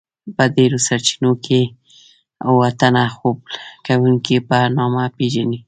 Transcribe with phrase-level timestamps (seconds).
[0.35, 1.61] په ډیرو سرچینو کې
[2.49, 3.37] اوه تنه خوب
[3.85, 5.59] کوونکيو په نامه پیژني.